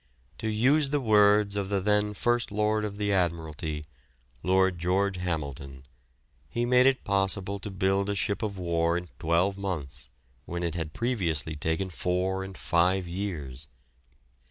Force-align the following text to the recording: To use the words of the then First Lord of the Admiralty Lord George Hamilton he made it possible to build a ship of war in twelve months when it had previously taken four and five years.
To 0.39 0.47
use 0.47 0.89
the 0.89 0.99
words 0.99 1.55
of 1.55 1.69
the 1.69 1.79
then 1.79 2.15
First 2.15 2.51
Lord 2.51 2.83
of 2.85 2.97
the 2.97 3.13
Admiralty 3.13 3.85
Lord 4.41 4.79
George 4.79 5.17
Hamilton 5.17 5.85
he 6.49 6.65
made 6.65 6.87
it 6.87 7.03
possible 7.03 7.59
to 7.59 7.69
build 7.69 8.09
a 8.09 8.15
ship 8.15 8.41
of 8.41 8.57
war 8.57 8.97
in 8.97 9.09
twelve 9.19 9.59
months 9.59 10.09
when 10.45 10.63
it 10.63 10.73
had 10.73 10.93
previously 10.93 11.55
taken 11.55 11.91
four 11.91 12.43
and 12.43 12.57
five 12.57 13.07
years. 13.07 13.67